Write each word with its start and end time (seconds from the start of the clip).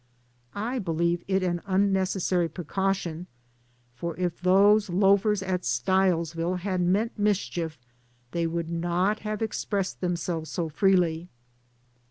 I 0.55 0.79
be 0.79 0.93
lieve 0.93 1.23
it 1.27 1.43
an 1.43 1.61
unnecessary 1.67 2.49
precaution, 2.49 3.27
for 3.93 4.17
if 4.17 4.41
those 4.41 4.89
loafers 4.89 5.43
at 5.43 5.61
Stilesville 5.61 6.57
had 6.61 6.81
meant 6.81 7.19
mis 7.19 7.37
chief 7.37 7.77
they 8.31 8.47
would 8.47 8.71
not 8.71 9.19
have 9.19 9.43
expressed 9.43 10.01
them 10.01 10.15
selves 10.15 10.49
so 10.49 10.69
freely. 10.69 11.29